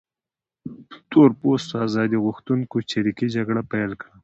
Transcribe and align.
تور 1.11 1.29
پوستو 1.39 1.73
ازادي 1.85 2.17
غوښتونکو 2.25 2.75
چریکي 2.89 3.27
جګړه 3.35 3.61
پیل 3.71 3.91
کړه. 4.01 4.13